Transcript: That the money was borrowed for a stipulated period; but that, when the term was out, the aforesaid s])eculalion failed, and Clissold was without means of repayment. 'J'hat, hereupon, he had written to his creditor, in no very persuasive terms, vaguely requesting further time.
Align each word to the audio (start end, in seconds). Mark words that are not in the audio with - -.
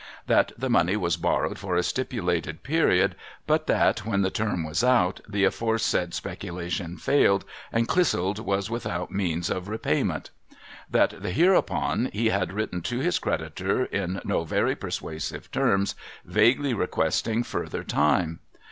That 0.25 0.51
the 0.57 0.67
money 0.67 0.97
was 0.97 1.15
borrowed 1.15 1.59
for 1.59 1.75
a 1.75 1.83
stipulated 1.83 2.63
period; 2.63 3.15
but 3.45 3.67
that, 3.67 4.03
when 4.03 4.23
the 4.23 4.31
term 4.31 4.63
was 4.63 4.83
out, 4.83 5.21
the 5.29 5.43
aforesaid 5.43 6.09
s])eculalion 6.09 6.99
failed, 6.99 7.45
and 7.71 7.87
Clissold 7.87 8.39
was 8.39 8.67
without 8.67 9.11
means 9.11 9.51
of 9.51 9.69
repayment. 9.69 10.31
'J'hat, 10.91 11.21
hereupon, 11.33 12.09
he 12.13 12.29
had 12.29 12.51
written 12.51 12.81
to 12.81 12.97
his 12.97 13.19
creditor, 13.19 13.85
in 13.85 14.19
no 14.25 14.43
very 14.43 14.75
persuasive 14.75 15.51
terms, 15.51 15.93
vaguely 16.25 16.73
requesting 16.73 17.43
further 17.43 17.83
time. 17.83 18.39